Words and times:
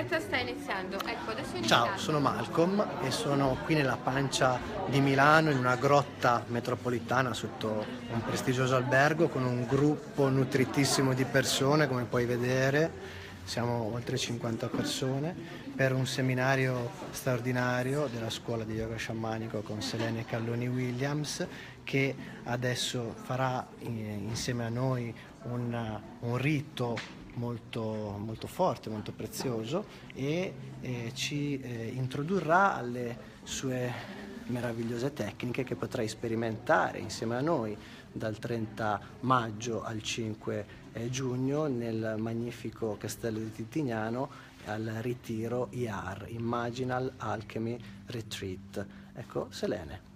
diretta 0.00 0.20
sta 0.20 0.36
iniziando. 0.38 0.96
Ecco, 1.04 1.30
è 1.32 1.42
Ciao, 1.42 1.56
iniziando. 1.56 1.98
sono 1.98 2.20
Malcolm 2.20 2.86
e 3.02 3.10
sono 3.10 3.58
qui 3.64 3.74
nella 3.74 3.96
pancia 3.96 4.58
di 4.86 5.00
Milano 5.00 5.50
in 5.50 5.58
una 5.58 5.76
grotta 5.76 6.42
metropolitana 6.46 7.34
sotto 7.34 7.84
un 8.10 8.22
prestigioso 8.24 8.76
albergo 8.76 9.28
con 9.28 9.44
un 9.44 9.66
gruppo 9.66 10.28
nutritissimo 10.28 11.12
di 11.12 11.24
persone, 11.24 11.86
come 11.86 12.04
puoi 12.04 12.24
vedere. 12.24 13.18
Siamo 13.44 13.90
oltre 13.92 14.16
50 14.16 14.68
persone 14.68 15.34
per 15.74 15.92
un 15.92 16.06
seminario 16.06 16.90
straordinario 17.10 18.06
della 18.06 18.30
scuola 18.30 18.64
di 18.64 18.74
yoga 18.74 18.96
sciamanico 18.96 19.60
con 19.60 19.82
Selene 19.82 20.24
Calloni 20.24 20.68
Williams 20.68 21.46
che 21.82 22.14
adesso 22.44 23.14
farà 23.24 23.66
eh, 23.80 23.86
insieme 23.86 24.66
a 24.66 24.68
noi 24.68 25.12
un, 25.44 26.00
un 26.20 26.36
rito 26.36 26.96
molto, 27.40 27.82
molto 28.18 28.46
forte, 28.46 28.90
molto 28.90 29.12
prezioso 29.12 29.86
e 30.14 30.52
eh, 30.82 31.10
ci 31.14 31.58
eh, 31.58 31.86
introdurrà 31.86 32.74
alle 32.74 33.38
sue 33.42 34.18
meravigliose 34.46 35.12
tecniche 35.14 35.64
che 35.64 35.74
potrai 35.74 36.06
sperimentare 36.06 36.98
insieme 36.98 37.36
a 37.36 37.40
noi 37.40 37.76
dal 38.12 38.38
30 38.38 39.00
maggio 39.20 39.82
al 39.82 40.02
5 40.02 40.66
eh, 40.92 41.08
giugno 41.08 41.66
nel 41.66 42.16
magnifico 42.18 42.96
castello 42.98 43.38
di 43.38 43.52
Titignano 43.52 44.48
al 44.66 44.84
ritiro 45.00 45.68
IAR, 45.70 46.26
Imaginal 46.28 47.14
Alchemy 47.16 47.78
Retreat. 48.06 48.86
Ecco, 49.14 49.46
Selene. 49.50 50.08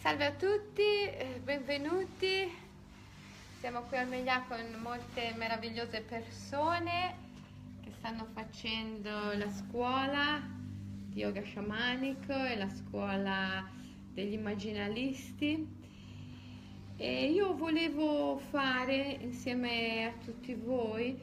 Salve 0.00 0.26
a 0.26 0.32
tutti, 0.32 0.82
eh, 0.82 1.40
benvenuti. 1.42 2.69
Siamo 3.60 3.82
qui 3.82 3.98
al 3.98 4.08
Meglià 4.08 4.42
con 4.48 4.80
molte 4.80 5.34
meravigliose 5.36 6.00
persone 6.00 7.14
che 7.82 7.90
stanno 7.98 8.26
facendo 8.32 9.36
la 9.36 9.50
scuola 9.50 10.40
di 11.04 11.20
yoga 11.20 11.42
sciamanico 11.42 12.32
e 12.32 12.56
la 12.56 12.70
scuola 12.70 13.68
degli 14.14 14.32
immaginalisti. 14.32 15.68
E 16.96 17.24
io 17.30 17.54
volevo 17.54 18.38
fare 18.48 19.18
insieme 19.20 20.06
a 20.06 20.24
tutti 20.24 20.54
voi 20.54 21.20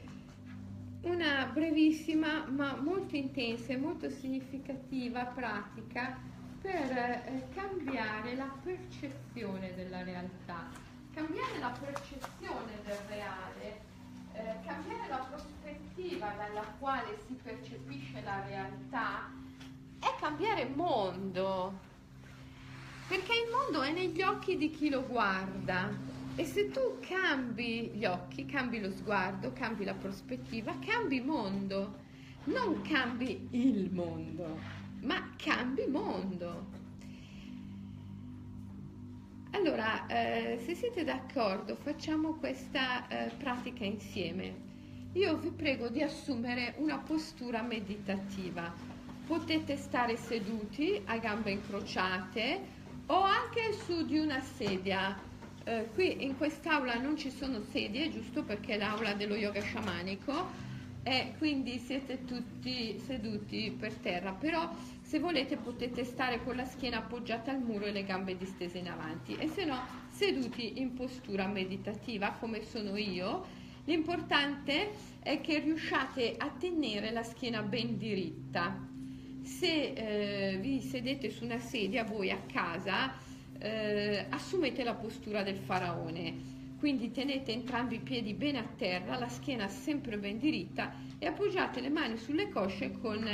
una 1.02 1.50
brevissima 1.52 2.46
ma 2.46 2.76
molto 2.76 3.16
intensa 3.16 3.72
e 3.72 3.78
molto 3.78 4.08
significativa 4.10 5.24
pratica 5.24 6.16
per 6.60 6.92
eh, 6.92 7.48
cambiare 7.52 8.36
la 8.36 8.56
percezione 8.62 9.74
della 9.74 10.04
realtà 10.04 10.88
cambiare 11.18 11.58
la 11.58 11.76
percezione 11.80 12.78
del 12.84 12.96
reale, 13.08 13.80
eh, 14.34 14.54
cambiare 14.64 15.08
la 15.08 15.26
prospettiva 15.28 16.32
dalla 16.36 16.62
quale 16.78 17.18
si 17.26 17.34
percepisce 17.42 18.22
la 18.22 18.44
realtà, 18.46 19.28
è 19.98 20.14
cambiare 20.20 20.66
mondo. 20.66 21.86
Perché 23.08 23.32
il 23.32 23.50
mondo 23.50 23.82
è 23.82 23.90
negli 23.90 24.22
occhi 24.22 24.56
di 24.56 24.70
chi 24.70 24.90
lo 24.90 25.04
guarda. 25.04 25.90
E 26.36 26.44
se 26.44 26.70
tu 26.70 26.98
cambi 27.00 27.90
gli 27.94 28.04
occhi, 28.04 28.46
cambi 28.46 28.78
lo 28.78 28.92
sguardo, 28.92 29.52
cambi 29.52 29.84
la 29.84 29.94
prospettiva, 29.94 30.72
cambi 30.78 31.20
mondo. 31.20 32.06
Non 32.44 32.80
cambi 32.82 33.48
il 33.50 33.90
mondo, 33.90 34.56
ma 35.00 35.32
cambi 35.36 35.84
mondo. 35.88 36.77
Allora, 39.58 40.06
eh, 40.06 40.60
se 40.64 40.76
siete 40.76 41.02
d'accordo, 41.02 41.74
facciamo 41.74 42.34
questa 42.34 43.08
eh, 43.08 43.32
pratica 43.36 43.84
insieme. 43.84 44.54
Io 45.14 45.36
vi 45.36 45.50
prego 45.50 45.88
di 45.88 46.00
assumere 46.00 46.74
una 46.76 46.98
postura 46.98 47.60
meditativa. 47.60 48.72
Potete 49.26 49.76
stare 49.76 50.16
seduti 50.16 51.02
a 51.06 51.16
gambe 51.18 51.50
incrociate 51.50 52.60
o 53.06 53.20
anche 53.20 53.72
su 53.84 54.06
di 54.06 54.18
una 54.18 54.40
sedia. 54.40 55.18
Eh, 55.64 55.88
qui 55.92 56.22
in 56.24 56.36
quest'aula 56.36 56.94
non 56.94 57.16
ci 57.16 57.32
sono 57.32 57.60
sedie, 57.60 58.12
giusto 58.12 58.44
perché 58.44 58.74
è 58.74 58.78
l'aula 58.78 59.14
dello 59.14 59.34
yoga 59.34 59.60
sciamanico 59.60 60.67
e 61.08 61.32
quindi 61.38 61.78
siete 61.78 62.26
tutti 62.26 62.98
seduti 62.98 63.74
per 63.76 63.94
terra, 63.94 64.32
però 64.32 64.70
se 65.00 65.18
volete 65.18 65.56
potete 65.56 66.04
stare 66.04 66.44
con 66.44 66.54
la 66.54 66.66
schiena 66.66 66.98
appoggiata 66.98 67.50
al 67.50 67.62
muro 67.62 67.86
e 67.86 67.92
le 67.92 68.04
gambe 68.04 68.36
distese 68.36 68.76
in 68.76 68.88
avanti 68.88 69.34
e 69.34 69.48
se 69.48 69.64
no 69.64 69.80
seduti 70.10 70.80
in 70.80 70.92
postura 70.92 71.46
meditativa 71.46 72.32
come 72.32 72.62
sono 72.62 72.94
io. 72.98 73.46
L'importante 73.86 74.90
è 75.20 75.40
che 75.40 75.60
riusciate 75.60 76.34
a 76.36 76.50
tenere 76.50 77.10
la 77.10 77.22
schiena 77.22 77.62
ben 77.62 77.96
diritta. 77.96 78.78
Se 79.40 79.92
eh, 79.94 80.58
vi 80.60 80.82
sedete 80.82 81.30
su 81.30 81.44
una 81.44 81.58
sedia 81.58 82.04
voi 82.04 82.30
a 82.30 82.42
casa, 82.52 83.14
eh, 83.58 84.26
assumete 84.28 84.84
la 84.84 84.94
postura 84.94 85.42
del 85.42 85.56
faraone 85.56 86.57
quindi 86.78 87.10
tenete 87.10 87.52
entrambi 87.52 87.96
i 87.96 88.00
piedi 88.00 88.34
bene 88.34 88.58
a 88.58 88.64
terra, 88.76 89.18
la 89.18 89.28
schiena 89.28 89.68
sempre 89.68 90.16
ben 90.16 90.38
diritta 90.38 90.94
e 91.18 91.26
appoggiate 91.26 91.80
le 91.80 91.90
mani 91.90 92.16
sulle 92.16 92.48
cosce 92.48 92.92
con 92.92 93.28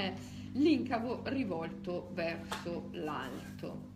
l'incavo 0.53 1.23
rivolto 1.27 2.11
verso 2.15 2.89
l'alto. 2.93 3.93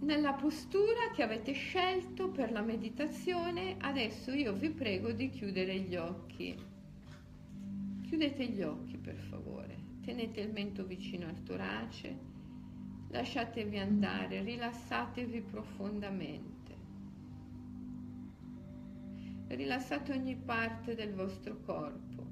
Nella 0.00 0.32
postura 0.32 1.10
che 1.14 1.22
avete 1.22 1.52
scelto 1.52 2.28
per 2.28 2.50
la 2.50 2.62
meditazione, 2.62 3.76
adesso 3.78 4.32
io 4.32 4.52
vi 4.52 4.70
prego 4.70 5.12
di 5.12 5.30
chiudere 5.30 5.78
gli 5.78 5.94
occhi. 5.94 6.54
Chiudete 8.02 8.46
gli 8.48 8.60
occhi 8.60 8.98
per 8.98 9.16
favore, 9.30 9.76
tenete 10.02 10.40
il 10.40 10.52
mento 10.52 10.84
vicino 10.84 11.26
al 11.26 11.42
torace 11.42 12.33
lasciatevi 13.14 13.78
andare, 13.78 14.42
rilassatevi 14.42 15.40
profondamente. 15.42 16.52
Rilassate 19.46 20.12
ogni 20.12 20.34
parte 20.34 20.96
del 20.96 21.14
vostro 21.14 21.60
corpo. 21.60 22.26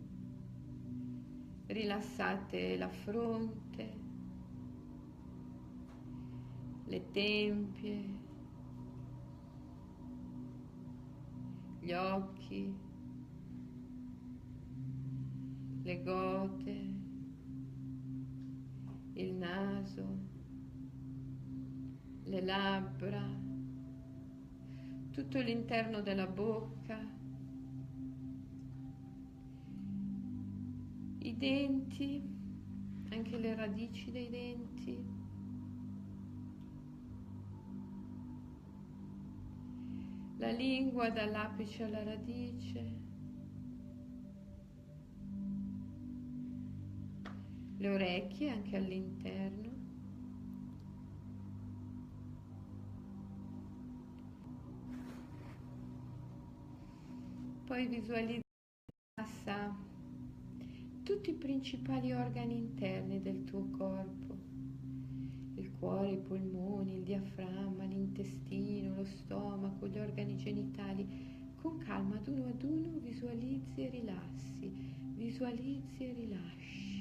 Rilassate 1.66 2.76
la 2.76 2.88
fronte, 2.88 4.00
le 6.87 7.10
tempie, 7.12 8.14
gli 11.78 11.93
occhi, 11.93 12.76
le 15.84 16.03
gote, 16.03 17.00
il 19.12 19.32
naso 19.34 20.31
le 22.32 22.41
labbra, 22.41 23.22
tutto 25.10 25.38
l'interno 25.41 26.00
della 26.00 26.26
bocca, 26.26 26.98
i 31.19 31.37
denti, 31.37 32.22
anche 33.10 33.37
le 33.37 33.54
radici 33.54 34.10
dei 34.10 34.31
denti. 34.31 35.04
La 40.38 40.53
lingua 40.53 41.10
dall'apice 41.10 41.84
alla 41.84 42.03
radice. 42.03 43.00
Le 47.76 47.88
orecchie 47.91 48.50
anche 48.50 48.76
all'interno. 48.76 49.72
Poi 57.72 57.87
visualizza 57.87 58.44
tutti 61.05 61.31
i 61.31 61.32
principali 61.32 62.12
organi 62.12 62.55
interni 62.55 63.23
del 63.23 63.44
tuo 63.44 63.67
corpo, 63.70 64.37
il 65.55 65.70
cuore, 65.79 66.11
i 66.11 66.19
polmoni, 66.19 66.96
il 66.96 67.02
diaframma, 67.02 67.85
l'intestino, 67.85 68.96
lo 68.96 69.06
stomaco, 69.06 69.87
gli 69.87 69.99
organi 69.99 70.37
genitali. 70.37 71.55
Con 71.62 71.79
calma, 71.79 72.17
ad 72.17 72.29
uno 72.29 72.49
ad 72.49 72.62
uno, 72.62 72.99
visualizzi 72.99 73.87
e 73.87 73.88
rilassi, 73.88 74.70
visualizzi 75.14 76.05
e 76.05 76.12
rilasci. 76.12 76.92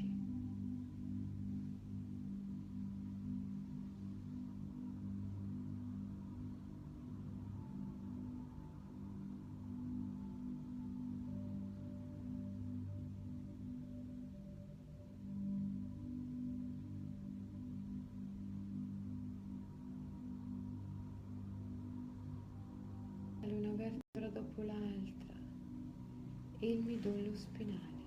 Il 26.71 26.83
nudo 26.83 27.09
lo 27.09 27.35
spinale. 27.35 27.99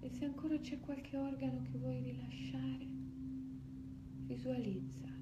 E 0.00 0.10
se 0.10 0.24
ancora 0.24 0.58
c'è 0.58 0.78
qualche 0.80 1.16
organo 1.16 1.62
che 1.62 1.78
vuoi 1.78 2.00
rilasciare, 2.00 2.86
visualizza 4.26 5.15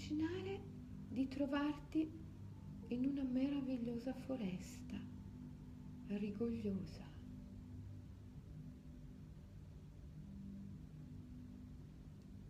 immaginare 0.00 0.60
di 1.08 1.28
trovarti 1.28 2.10
in 2.88 3.04
una 3.04 3.22
meravigliosa 3.22 4.14
foresta, 4.14 4.98
rigogliosa. 6.06 7.04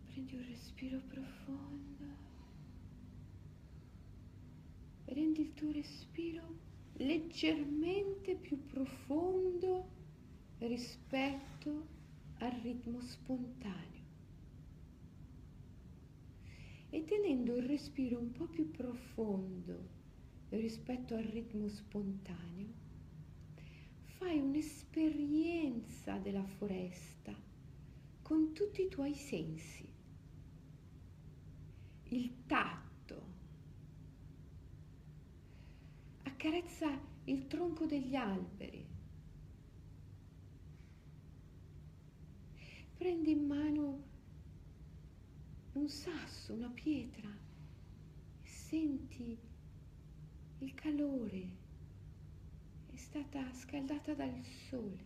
Prendi 0.05 0.35
un 0.35 0.45
respiro 0.47 0.99
profondo. 1.07 2.29
Rendi 5.05 5.41
il 5.41 5.53
tuo 5.53 5.71
respiro 5.71 6.69
leggermente 6.93 8.35
più 8.35 8.65
profondo 8.65 9.89
rispetto 10.59 11.87
al 12.37 12.51
ritmo 12.61 13.01
spontaneo. 13.01 14.00
E 16.93 17.05
tenendo 17.05 17.55
il 17.55 17.67
respiro 17.67 18.19
un 18.19 18.33
po' 18.33 18.47
più 18.47 18.69
profondo 18.69 19.87
rispetto 20.49 21.15
al 21.15 21.23
ritmo 21.23 21.69
spontaneo, 21.69 22.73
fai 24.17 24.39
un'esperienza 24.39 26.17
della 26.17 26.43
foresta 26.43 27.33
con 28.21 28.51
tutti 28.51 28.81
i 28.81 28.89
tuoi 28.89 29.13
sensi. 29.15 29.87
Il 32.09 32.45
tatto, 32.45 33.23
accarezza 36.23 36.99
il 37.23 37.47
tronco 37.47 37.85
degli 37.85 38.15
alberi, 38.15 38.85
prendi 42.97 43.31
in 43.31 43.45
mano 43.45 44.10
un 45.81 45.89
sasso, 45.89 46.53
una 46.53 46.69
pietra, 46.69 47.27
senti 48.43 49.35
il 50.59 50.73
calore, 50.75 51.49
è 52.93 52.95
stata 52.95 53.51
scaldata 53.51 54.13
dal 54.13 54.43
sole, 54.69 55.05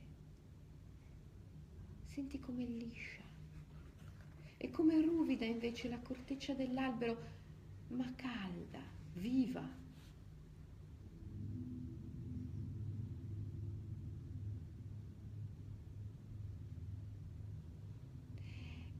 senti 2.07 2.41
come 2.41 2.65
liscia. 2.65 3.23
E 4.57 4.69
come 4.69 5.01
ruvida 5.01 5.45
invece 5.45 5.87
la 5.87 5.99
corteccia 5.99 6.53
dell'albero, 6.53 7.17
ma 7.89 8.13
calda, 8.15 8.81
viva. 9.13 9.84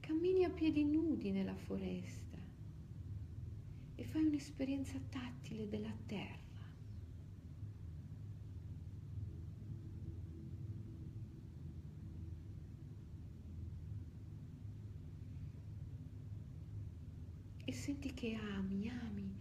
Cammini 0.06 0.44
a 0.44 0.50
piedi 0.50 0.84
nudi 0.84 1.32
nella 1.32 1.56
foresta 1.56 2.38
e 3.96 4.04
fai 4.04 4.22
un'esperienza 4.24 5.00
tattile 5.10 5.68
della 5.68 5.92
terra. 6.06 6.44
e 17.68 17.72
senti 17.72 18.14
che 18.14 18.32
ami, 18.34 18.88
ami, 18.88 19.36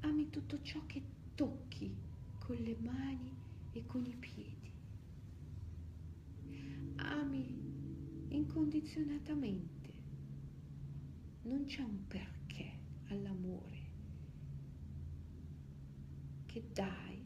ami 0.00 0.28
tutto 0.28 0.60
ciò 0.60 0.84
che 0.86 1.00
tocchi 1.36 1.96
con 2.36 2.56
le 2.56 2.76
mani 2.80 3.32
e 3.70 3.86
con 3.86 4.04
i 4.04 4.16
piedi. 4.16 4.72
Ami 6.96 7.70
incondizionatamente. 8.30 9.79
Non 11.42 11.64
c'è 11.64 11.82
un 11.82 12.06
perché 12.06 12.70
all'amore 13.08 13.78
che 16.46 16.68
dai 16.72 17.24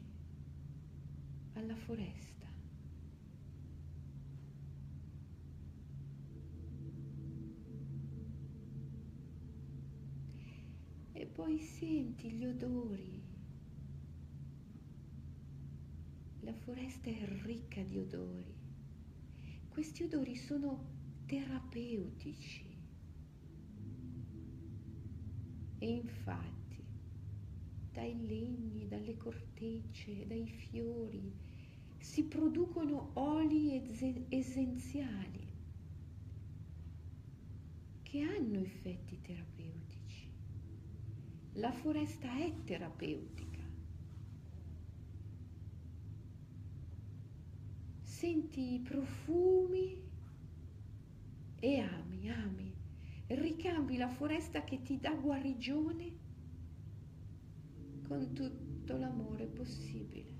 alla 1.53 1.75
foresta. 1.75 2.35
poi 11.35 11.59
senti 11.59 12.31
gli 12.31 12.45
odori. 12.45 13.21
La 16.39 16.53
foresta 16.53 17.09
è 17.09 17.27
ricca 17.43 17.81
di 17.81 17.97
odori. 17.97 18.55
Questi 19.67 20.03
odori 20.03 20.33
sono 20.37 20.85
terapeutici. 21.25 22.64
E 25.85 25.87
infatti, 25.87 26.83
dai 27.91 28.25
legni, 28.25 28.87
dalle 28.87 29.15
cortecce, 29.17 30.25
dai 30.25 30.47
fiori, 30.47 31.31
si 31.99 32.23
producono 32.23 33.11
oli 33.13 33.79
essenziali 34.29 35.47
che 38.01 38.19
hanno 38.19 38.61
effetti 38.61 39.21
terapeutici. 39.21 40.27
La 41.53 41.71
foresta 41.71 42.35
è 42.35 42.51
terapeutica. 42.63 43.61
Senti 48.01 48.73
i 48.73 48.79
profumi 48.79 50.01
e 51.59 51.79
ami, 51.79 52.31
ami. 52.31 52.74
Ricambi 53.27 53.97
la 53.97 54.07
foresta 54.07 54.63
che 54.63 54.81
ti 54.83 54.99
dà 54.99 55.11
guarigione 55.15 56.11
con 58.07 58.33
tutto 58.33 58.97
l'amore 58.97 59.47
possibile. 59.47 60.35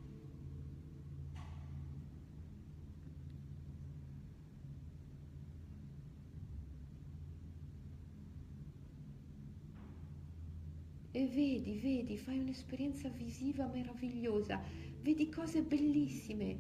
e 11.15 11.27
vedi, 11.27 11.79
vedi, 11.79 12.17
fai 12.17 12.39
un'esperienza 12.39 13.07
visiva 13.07 13.65
meravigliosa, 13.67 14.61
vedi 15.01 15.29
cose 15.29 15.63
bellissime, 15.63 16.57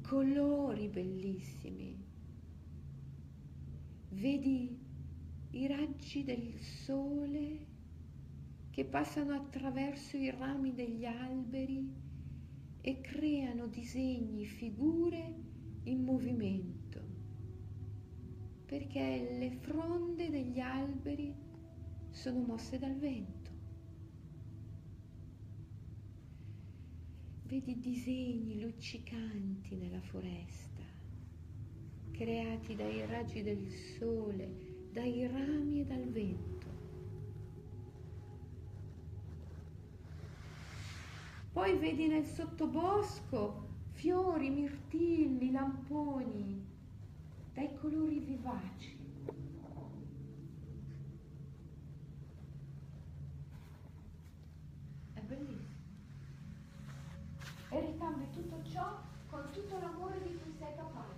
colori 0.00 0.86
bellissimi, 0.86 2.06
vedi 4.10 4.85
i 5.50 5.66
raggi 5.66 6.24
del 6.24 6.58
sole 6.58 7.74
che 8.70 8.84
passano 8.84 9.32
attraverso 9.34 10.16
i 10.16 10.30
rami 10.30 10.74
degli 10.74 11.06
alberi 11.06 11.90
e 12.82 13.00
creano 13.00 13.66
disegni, 13.66 14.44
figure 14.44 15.34
in 15.84 16.04
movimento, 16.04 17.00
perché 18.66 19.36
le 19.38 19.50
fronde 19.50 20.28
degli 20.28 20.60
alberi 20.60 21.34
sono 22.10 22.40
mosse 22.40 22.78
dal 22.78 22.96
vento. 22.96 23.50
Vedi 27.44 27.78
disegni 27.78 28.60
luccicanti 28.60 29.76
nella 29.76 30.00
foresta, 30.00 30.82
creati 32.10 32.76
dai 32.76 33.06
raggi 33.06 33.42
del 33.42 33.70
sole, 33.70 34.75
dai 34.96 35.26
rami 35.26 35.80
e 35.80 35.84
dal 35.84 36.08
vento. 36.08 36.66
Poi 41.52 41.76
vedi 41.76 42.06
nel 42.06 42.24
sottobosco 42.24 43.66
fiori, 43.92 44.48
mirtilli, 44.48 45.50
lamponi, 45.50 46.64
dai 47.52 47.74
colori 47.78 48.20
vivaci. 48.20 48.94
e 57.68 57.80
ricambi 57.80 58.24
tutto 58.30 58.62
ciò 58.70 59.02
con 59.28 59.44
tutto 59.52 59.78
l'amore 59.78 60.22
di 60.22 60.38
cui 60.38 60.54
sei 60.58 60.74
capace. 60.76 61.16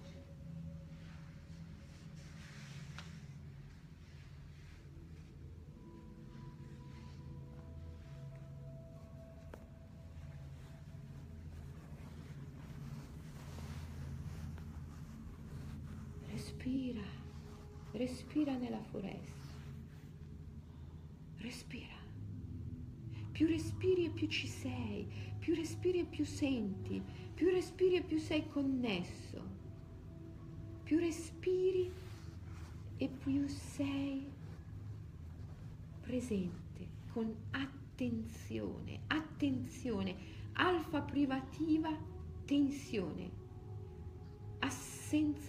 Respira, 16.69 17.03
respira 17.93 18.57
nella 18.57 18.83
foresta, 18.83 19.55
respira. 21.39 21.97
Più 23.33 23.47
respiri 23.47 24.07
e 24.07 24.11
più 24.11 24.27
ci 24.29 24.47
sei, 24.47 25.07
più 25.39 25.55
respiri 25.55 26.01
e 26.01 26.05
più 26.05 26.25
senti, 26.25 27.03
più 27.35 27.49
respiri 27.49 27.97
e 27.97 28.03
più 28.03 28.19
sei 28.19 28.47
connesso, 28.49 29.43
più 30.83 30.99
respiri 30.99 31.91
e 32.97 33.09
più 33.09 33.47
sei 33.47 34.31
presente 36.01 36.89
con 37.13 37.35
attenzione, 37.53 39.01
attenzione, 39.07 40.17
alfa 40.55 41.01
privativa, 41.01 41.97
tensione, 42.45 43.31
assenza 44.59 44.88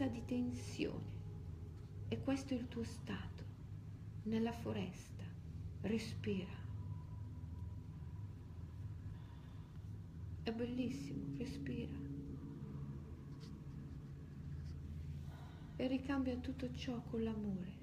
di 0.08 0.24
tensione. 0.24 1.18
E 2.08 2.22
questo 2.22 2.54
è 2.54 2.58
il 2.58 2.70
tuo 2.70 2.86
stato 2.86 3.44
nella 4.24 4.54
foresta. 4.54 5.26
Respira. 5.82 6.54
È 10.44 10.52
bellissimo, 10.54 11.36
respira. 11.38 11.92
E 15.76 15.88
ricambia 15.88 16.38
tutto 16.38 16.74
ciò 16.74 17.02
con 17.02 17.22
l'amore. 17.22 17.79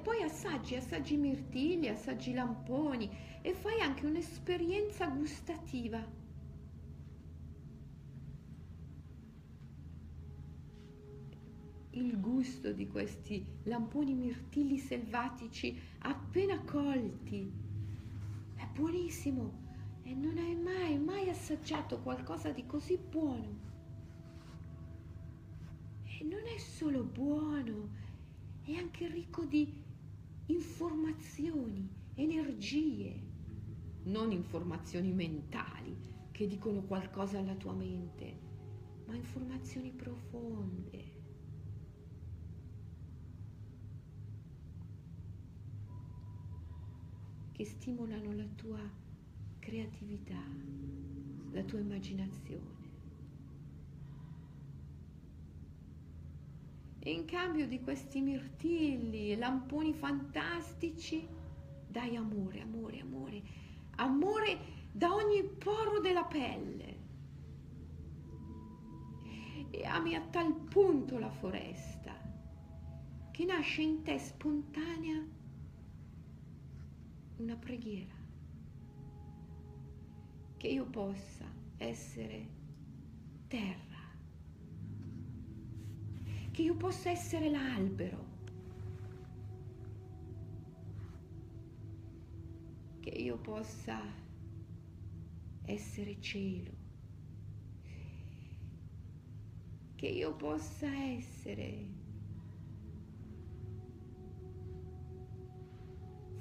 Poi 0.00 0.22
assaggi, 0.22 0.74
assaggi 0.74 1.16
mirtilli, 1.16 1.88
assaggi 1.88 2.32
lamponi 2.32 3.10
e 3.42 3.52
fai 3.52 3.80
anche 3.80 4.06
un'esperienza 4.06 5.06
gustativa. 5.08 6.04
Il 11.90 12.20
gusto 12.20 12.72
di 12.72 12.86
questi 12.86 13.44
lamponi 13.64 14.14
mirtilli 14.14 14.78
selvatici 14.78 15.78
appena 15.98 16.58
colti 16.62 17.52
è 18.54 18.66
buonissimo 18.72 19.66
e 20.02 20.14
non 20.14 20.38
hai 20.38 20.54
mai, 20.54 20.98
mai 20.98 21.28
assaggiato 21.28 22.00
qualcosa 22.00 22.50
di 22.50 22.66
così 22.66 22.98
buono. 22.98 23.66
E 26.04 26.24
non 26.24 26.40
è 26.54 26.58
solo 26.58 27.02
buono, 27.04 27.88
è 28.62 28.72
anche 28.74 29.08
ricco 29.08 29.44
di 29.44 29.86
informazioni, 30.48 31.88
energie, 32.14 33.20
non 34.04 34.32
informazioni 34.32 35.12
mentali 35.12 35.96
che 36.32 36.46
dicono 36.46 36.82
qualcosa 36.82 37.38
alla 37.38 37.54
tua 37.54 37.72
mente, 37.72 38.38
ma 39.06 39.14
informazioni 39.14 39.90
profonde. 39.90 41.16
che 47.58 47.64
stimolano 47.64 48.32
la 48.34 48.46
tua 48.54 48.78
creatività, 49.58 50.40
la 51.50 51.64
tua 51.64 51.80
immaginazione. 51.80 52.77
E 57.00 57.12
in 57.12 57.24
cambio 57.24 57.66
di 57.66 57.80
questi 57.80 58.20
mirtilli 58.20 59.32
e 59.32 59.36
lamponi 59.36 59.94
fantastici, 59.94 61.26
dai 61.86 62.16
amore, 62.16 62.60
amore, 62.60 63.00
amore, 63.00 63.42
amore 63.96 64.58
da 64.92 65.14
ogni 65.14 65.42
poro 65.44 66.00
della 66.00 66.24
pelle. 66.24 66.96
E 69.70 69.84
ami 69.84 70.14
a 70.14 70.20
tal 70.22 70.52
punto 70.52 71.18
la 71.18 71.30
foresta 71.30 72.14
che 73.30 73.44
nasce 73.44 73.82
in 73.82 74.02
te 74.02 74.18
spontanea 74.18 75.24
una 77.36 77.56
preghiera. 77.56 78.16
Che 80.56 80.66
io 80.66 80.84
possa 80.86 81.46
essere 81.76 82.48
terra 83.46 83.87
che 86.58 86.64
io 86.64 86.74
possa 86.74 87.10
essere 87.10 87.48
l'albero, 87.50 88.18
che 92.98 93.10
io 93.10 93.38
possa 93.38 94.02
essere 95.62 96.20
cielo, 96.20 96.72
che 99.94 100.06
io 100.08 100.34
possa 100.34 100.92
essere 100.92 101.86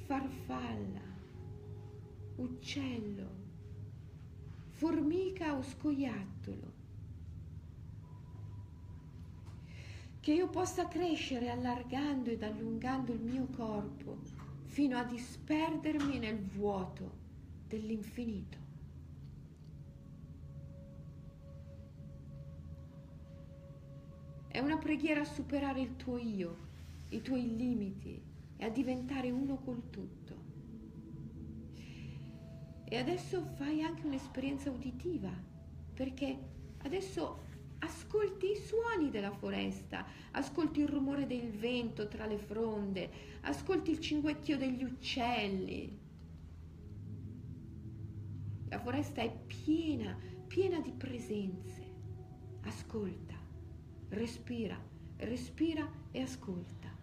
farfalla, 0.08 1.06
uccello, 2.38 3.30
formica 4.70 5.56
o 5.56 5.62
scoiattolo. 5.62 6.77
Che 10.28 10.34
io 10.34 10.50
possa 10.50 10.90
crescere 10.90 11.50
allargando 11.50 12.30
ed 12.30 12.44
allungando 12.44 13.14
il 13.14 13.22
mio 13.22 13.48
corpo 13.56 14.18
fino 14.66 14.98
a 14.98 15.06
disperdermi 15.06 16.20
nel 16.20 16.38
vuoto 16.38 17.12
dell'infinito. 17.66 18.58
È 24.50 24.60
una 24.60 24.76
preghiera 24.78 25.22
a 25.22 25.24
superare 25.24 25.80
il 25.80 25.96
tuo 25.96 26.18
io, 26.18 26.58
i 27.12 27.22
tuoi 27.22 27.56
limiti 27.56 28.22
e 28.58 28.66
a 28.66 28.70
diventare 28.70 29.32
uno 29.32 29.56
col 29.60 29.90
tutto. 29.90 30.36
E 32.84 32.98
adesso 32.98 33.46
fai 33.56 33.82
anche 33.82 34.06
un'esperienza 34.06 34.70
uditiva, 34.70 35.32
perché 35.94 36.38
adesso 36.80 37.47
ascolti 37.80 38.52
i 38.52 38.56
suoni 38.56 39.10
della 39.10 39.32
foresta, 39.32 40.06
ascolti 40.32 40.80
il 40.80 40.88
rumore 40.88 41.28
del 41.28 41.52
vento 41.52 42.08
tra 42.08 42.26
le 42.26 42.38
fronde, 42.38 43.10
ascolti 43.42 43.92
il 43.92 44.00
cinguettio 44.00 44.58
degli 44.58 44.84
uccelli. 44.84 46.06
La 48.70 48.80
foresta 48.80 49.22
è 49.22 49.32
piena, 49.32 50.18
piena 50.48 50.80
di 50.80 50.92
presenze. 50.92 51.86
Ascolta, 52.64 53.36
respira, 54.10 54.78
respira 55.18 55.90
e 56.12 56.22
ascolta. 56.22 56.96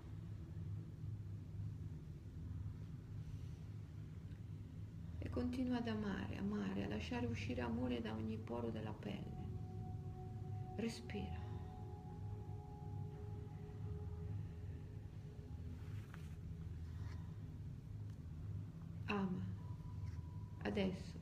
E 5.18 5.30
continua 5.30 5.78
ad 5.78 5.88
amare, 5.88 6.36
amare, 6.36 6.84
a 6.84 6.88
lasciare 6.88 7.26
uscire 7.26 7.62
amore 7.62 8.02
da 8.02 8.12
ogni 8.12 8.36
poro 8.36 8.68
della 8.68 8.92
pelle. 8.92 9.33
Respira. 10.76 11.40
Ama. 19.06 19.44
Adesso 20.62 21.18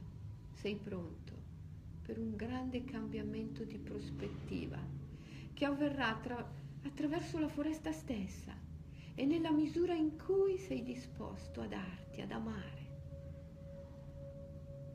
sei 0.52 0.76
pronto 0.76 1.32
per 2.02 2.18
un 2.18 2.34
grande 2.36 2.84
cambiamento 2.84 3.64
di 3.64 3.78
prospettiva 3.78 4.78
che 5.52 5.64
avverrà 5.64 6.08
attra- 6.08 6.52
attraverso 6.82 7.38
la 7.38 7.48
foresta 7.48 7.92
stessa 7.92 8.52
e 9.14 9.24
nella 9.24 9.50
misura 9.50 9.94
in 9.94 10.16
cui 10.16 10.56
sei 10.56 10.82
disposto 10.82 11.60
a 11.60 11.66
darti, 11.66 12.20
ad 12.20 12.30
amare, 12.30 12.90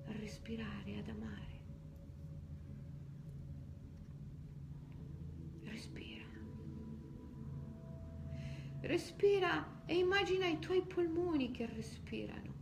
a 0.07 0.11
respirare, 0.13 0.97
ad 0.97 1.07
amare. 1.07 1.56
Respira 8.97 9.83
e 9.85 9.95
immagina 9.95 10.47
i 10.47 10.57
tuoi 10.57 10.81
polmoni 10.81 11.51
che 11.51 11.67
respirano. 11.67 12.55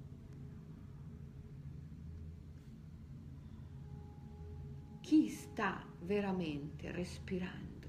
Chi 5.00 5.30
sta 5.30 5.82
veramente 6.01 6.92
respirando? 6.92 7.88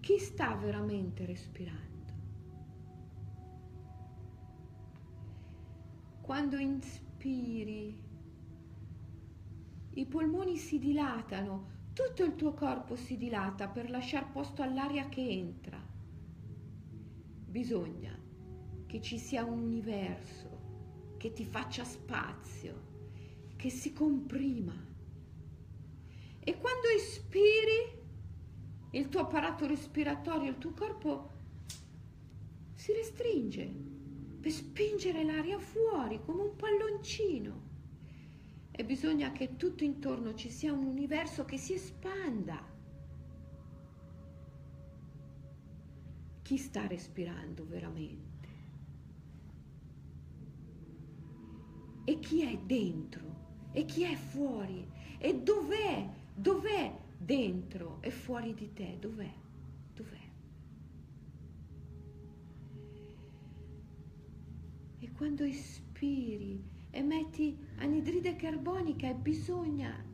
Chi 0.00 0.18
sta 0.18 0.54
veramente 0.54 1.24
respirando? 1.24 2.12
Quando 6.20 6.58
inspiri, 6.58 8.04
i 9.92 10.04
polmoni 10.04 10.58
si 10.58 10.78
dilatano 10.78 11.69
tutto 12.06 12.24
il 12.24 12.34
tuo 12.34 12.54
corpo 12.54 12.96
si 12.96 13.18
dilata 13.18 13.68
per 13.68 13.90
lasciare 13.90 14.30
posto 14.32 14.62
all'aria 14.62 15.10
che 15.10 15.20
entra. 15.20 15.78
Bisogna 17.44 18.18
che 18.86 19.02
ci 19.02 19.18
sia 19.18 19.44
un 19.44 19.60
universo 19.60 21.16
che 21.18 21.32
ti 21.32 21.44
faccia 21.44 21.84
spazio, 21.84 22.88
che 23.56 23.68
si 23.68 23.92
comprima. 23.92 24.74
E 26.40 26.58
quando 26.58 26.88
espiri, 26.88 27.98
il 28.92 29.08
tuo 29.10 29.20
apparato 29.20 29.66
respiratorio, 29.66 30.48
il 30.48 30.58
tuo 30.58 30.72
corpo 30.72 31.30
si 32.72 32.92
restringe 32.94 33.70
per 34.40 34.50
spingere 34.50 35.22
l'aria 35.22 35.58
fuori 35.58 36.18
come 36.24 36.42
un 36.44 36.56
palloncino. 36.56 37.68
E 38.80 38.84
bisogna 38.86 39.30
che 39.30 39.56
tutto 39.56 39.84
intorno 39.84 40.32
ci 40.32 40.48
sia 40.48 40.72
un 40.72 40.86
universo 40.86 41.44
che 41.44 41.58
si 41.58 41.74
espanda. 41.74 42.66
Chi 46.40 46.56
sta 46.56 46.86
respirando 46.86 47.66
veramente? 47.66 48.48
E 52.04 52.18
chi 52.20 52.40
è 52.40 52.56
dentro? 52.56 53.68
E 53.72 53.84
chi 53.84 54.04
è 54.04 54.16
fuori? 54.16 54.90
E 55.18 55.42
dov'è? 55.42 56.10
Dov'è 56.34 56.98
dentro 57.18 57.98
e 58.00 58.10
fuori 58.10 58.54
di 58.54 58.72
te? 58.72 58.96
Dov'è? 58.98 59.34
Dov'è? 59.92 60.30
E 65.00 65.12
quando 65.12 65.44
espiri 65.44 66.69
e 66.90 67.02
metti 67.02 67.56
anidride 67.76 68.36
carbonica 68.36 69.08
e 69.08 69.14
bisogna 69.14 70.04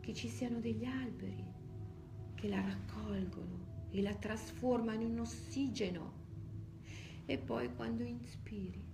che 0.00 0.14
ci 0.14 0.28
siano 0.28 0.60
degli 0.60 0.84
alberi 0.84 1.44
che 2.34 2.48
la 2.48 2.60
raccolgono 2.60 3.88
e 3.90 4.02
la 4.02 4.14
trasformano 4.14 5.02
in 5.02 5.18
ossigeno. 5.20 6.22
E 7.26 7.38
poi 7.38 7.74
quando 7.74 8.02
inspiri, 8.02 8.84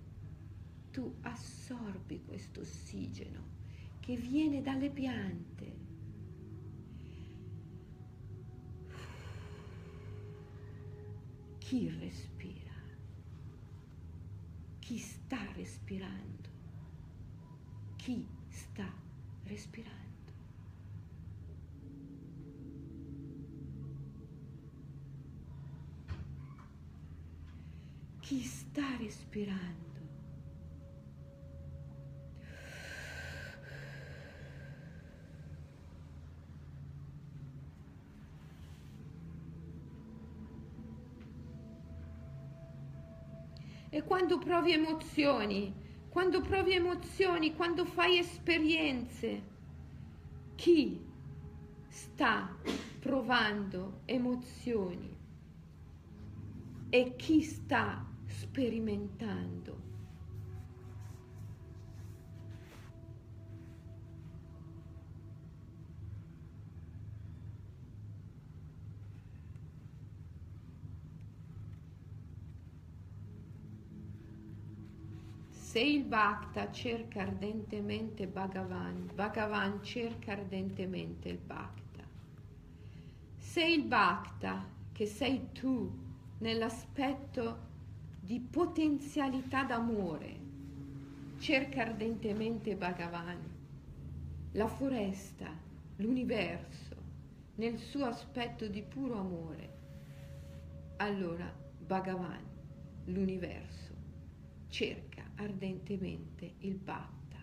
tu 0.91 1.17
assorbi 1.21 2.23
questo 2.23 2.61
ossigeno 2.61 3.59
che 3.99 4.15
viene 4.15 4.61
dalle 4.61 4.89
piante. 4.89 5.79
Chi 11.57 11.89
respira? 11.89 12.71
Chi 14.79 14.97
sta 14.97 15.51
respirando? 15.53 16.40
Chi 18.03 18.27
sta 18.49 18.91
respirando? 19.43 20.31
Chi 28.21 28.41
sta 28.41 28.95
respirando? 28.97 29.99
E 43.89 44.01
quando 44.01 44.39
provi 44.39 44.71
emozioni, 44.73 45.90
quando 46.11 46.41
provi 46.41 46.73
emozioni, 46.73 47.55
quando 47.55 47.85
fai 47.85 48.17
esperienze, 48.17 49.41
chi 50.55 51.01
sta 51.87 52.53
provando 52.99 54.01
emozioni 54.03 55.17
e 56.89 57.15
chi 57.15 57.41
sta 57.41 58.05
sperimentando 58.25 59.90
Se 75.71 75.79
il 75.79 76.03
Bhakta 76.03 76.69
cerca 76.73 77.21
ardentemente 77.21 78.27
Bhagavan, 78.27 79.09
Bhagavan 79.15 79.81
cerca 79.81 80.33
ardentemente 80.33 81.29
il 81.29 81.37
Bhakta. 81.37 82.03
Se 83.37 83.63
il 83.63 83.85
Bhakta, 83.85 84.65
che 84.91 85.05
sei 85.05 85.53
tu 85.53 85.89
nell'aspetto 86.39 87.57
di 88.19 88.41
potenzialità 88.41 89.63
d'amore, 89.63 90.35
cerca 91.39 91.83
ardentemente 91.83 92.75
Bhagavan, 92.75 93.39
la 94.51 94.67
foresta, 94.67 95.47
l'universo, 95.95 96.97
nel 97.55 97.77
suo 97.77 98.07
aspetto 98.07 98.67
di 98.67 98.81
puro 98.81 99.17
amore, 99.17 99.69
allora 100.97 101.49
Bhagavan, 101.77 102.43
l'universo, 103.05 103.90
cerca 104.71 105.29
ardentemente 105.35 106.55
il 106.59 106.77
Bhatta, 106.77 107.39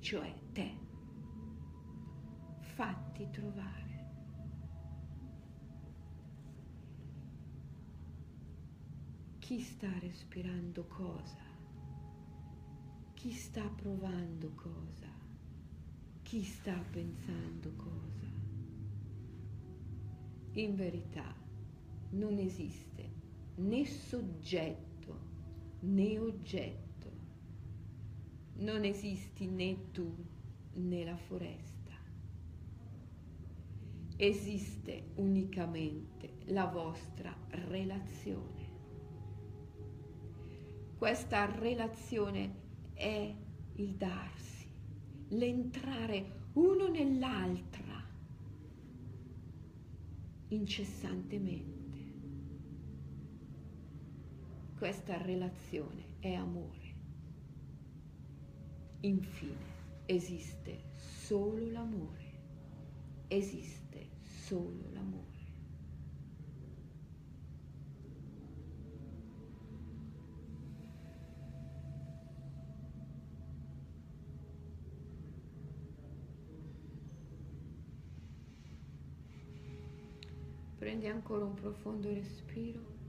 cioè 0.00 0.34
te. 0.52 0.74
Fatti 2.60 3.28
trovare. 3.30 3.80
Chi 9.38 9.60
sta 9.60 9.98
respirando 9.98 10.86
cosa? 10.86 11.44
Chi 13.12 13.32
sta 13.32 13.68
provando 13.68 14.50
cosa? 14.54 15.10
Chi 16.22 16.42
sta 16.42 16.82
pensando 16.90 17.74
cosa? 17.76 18.30
In 20.52 20.74
verità 20.74 21.34
non 22.12 22.38
esiste 22.38 23.10
né 23.56 23.84
soggetto 23.84 24.91
né 25.82 26.18
oggetto 26.18 27.10
non 28.56 28.84
esisti 28.84 29.46
né 29.46 29.90
tu 29.92 30.14
né 30.74 31.04
la 31.04 31.16
foresta. 31.16 31.70
Esiste 34.16 35.10
unicamente 35.16 36.34
la 36.46 36.66
vostra 36.66 37.34
relazione. 37.48 38.70
Questa 40.96 41.46
relazione 41.58 42.54
è 42.94 43.34
il 43.74 43.94
darsi, 43.96 44.68
l'entrare 45.30 46.50
uno 46.52 46.88
nell'altra 46.88 47.80
incessantemente. 50.48 51.81
Questa 54.82 55.16
relazione 55.16 56.16
è 56.18 56.32
amore. 56.32 56.94
Infine, 59.02 59.64
esiste 60.06 60.86
solo 60.96 61.70
l'amore, 61.70 62.32
esiste 63.28 64.08
solo 64.18 64.88
l'amore. 64.90 65.30
Prendi 80.76 81.06
ancora 81.06 81.44
un 81.44 81.54
profondo 81.54 82.12
respiro. 82.12 83.01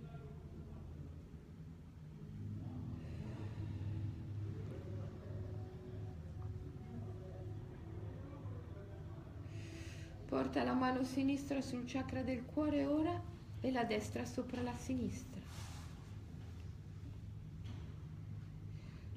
Porta 10.53 10.69
la 10.69 10.77
mano 10.77 11.03
sinistra 11.03 11.61
sul 11.61 11.83
chakra 11.87 12.21
del 12.21 12.45
cuore 12.45 12.85
ora 12.85 13.19
e 13.59 13.71
la 13.71 13.85
destra 13.85 14.23
sopra 14.23 14.61
la 14.61 14.75
sinistra. 14.75 15.41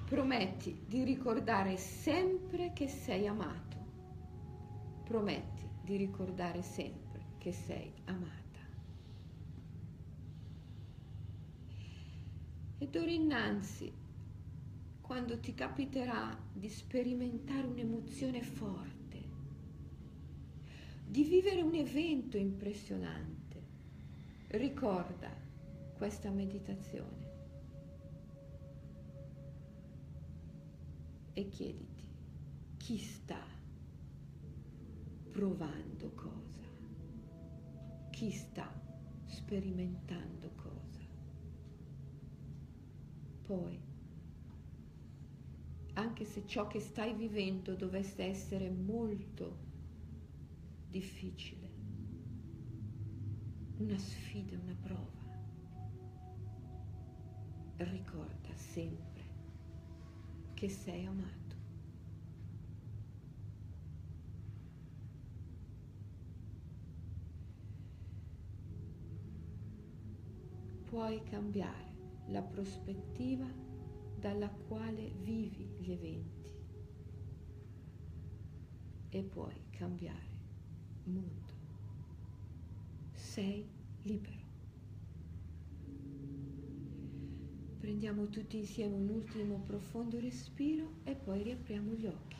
Prometti 0.07 0.85
di 0.87 1.05
ricordare 1.05 1.77
sempre 1.77 2.72
che 2.72 2.88
sei 2.88 3.27
amato. 3.27 3.77
Prometti 5.05 5.68
di 5.83 5.96
ricordare 5.96 6.62
sempre 6.62 7.20
che 7.37 7.53
sei 7.53 7.92
amata. 8.07 8.61
E 12.79 12.88
d'ora 12.88 13.11
innanzi, 13.11 13.92
quando 15.03 15.38
ti 15.38 15.53
capiterà 15.53 16.35
di 16.51 16.70
sperimentare 16.70 17.66
un'emozione 17.66 18.42
forte, 18.42 19.06
di 21.07 21.23
vivere 21.25 21.62
un 21.62 21.75
evento 21.75 22.37
impressionante. 22.37 23.35
Ricorda 24.49 25.31
questa 25.97 26.31
meditazione. 26.31 27.27
e 31.38 31.51
chiediti 31.51 32.03
chi 32.79 32.97
sta 32.97 33.45
provando 35.31 36.11
cosa, 36.14 36.64
chi 38.09 38.31
sta 38.31 38.66
sperimentando 39.27 40.53
cosa. 40.57 41.05
Poi, 43.42 43.79
anche 45.92 46.25
se 46.25 46.47
ciò 46.47 46.66
che 46.69 46.81
stai 46.81 47.12
vivendo 47.12 47.75
dovesse 47.75 48.25
essere 48.25 48.71
molto 48.71 49.65
difficile, 50.96 51.70
una 53.76 53.98
sfida, 53.98 54.56
una 54.56 54.74
prova, 54.80 55.24
ricorda 57.76 58.54
sempre 58.54 59.24
che 60.54 60.70
sei 60.70 61.04
amato. 61.04 61.54
Puoi 70.85 71.22
cambiare 71.24 71.94
la 72.28 72.40
prospettiva 72.40 73.46
dalla 74.18 74.48
quale 74.48 75.11
vivi 75.20 75.66
gli 75.78 75.92
eventi 75.92 76.50
e 79.11 79.22
puoi 79.22 79.68
cambiare 79.70 80.36
mondo. 81.07 81.55
Sei 83.12 83.66
libero. 84.03 84.45
Prendiamo 87.79 88.29
tutti 88.29 88.57
insieme 88.57 88.95
un 88.95 89.09
ultimo 89.09 89.61
profondo 89.66 90.19
respiro 90.19 90.95
e 91.05 91.14
poi 91.14 91.42
riapriamo 91.42 91.92
gli 91.92 92.07
occhi. 92.07 92.37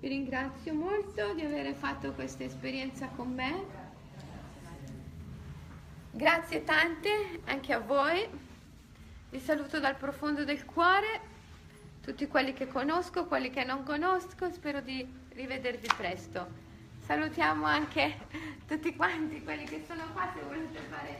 Vi 0.00 0.08
ringrazio 0.10 0.74
molto 0.74 1.32
di 1.32 1.40
aver 1.40 1.74
fatto 1.74 2.12
questa 2.12 2.44
esperienza 2.44 3.08
con 3.08 3.32
me. 3.32 3.83
Grazie 6.16 6.62
tante 6.62 7.40
anche 7.46 7.72
a 7.72 7.80
voi. 7.80 8.24
Vi 9.30 9.40
saluto 9.40 9.80
dal 9.80 9.96
profondo 9.96 10.44
del 10.44 10.64
cuore, 10.64 11.20
tutti 12.04 12.28
quelli 12.28 12.52
che 12.52 12.68
conosco, 12.68 13.26
quelli 13.26 13.50
che 13.50 13.64
non 13.64 13.82
conosco, 13.82 14.48
spero 14.52 14.80
di 14.80 15.04
rivedervi 15.30 15.88
presto. 15.96 16.46
Salutiamo 17.04 17.64
anche 17.64 18.16
tutti 18.68 18.94
quanti 18.94 19.42
quelli 19.42 19.64
che 19.64 19.82
sono 19.88 20.04
qua 20.12 20.32
se 20.32 20.40
volete 20.42 20.78
fare 20.88 21.18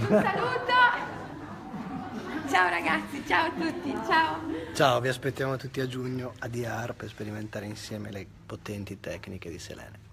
un 0.00 0.20
saluto. 0.20 1.28
Ciao 2.50 2.68
ragazzi, 2.70 3.24
ciao 3.24 3.46
a 3.46 3.50
tutti, 3.52 3.94
ciao. 4.04 4.40
Ciao, 4.74 5.00
vi 5.00 5.06
aspettiamo 5.06 5.56
tutti 5.56 5.80
a 5.80 5.86
giugno 5.86 6.32
a 6.40 6.48
DR 6.48 6.92
per 6.94 7.08
sperimentare 7.08 7.66
insieme 7.66 8.10
le 8.10 8.26
potenti 8.46 8.98
tecniche 8.98 9.48
di 9.48 9.60
Selene. 9.60 10.09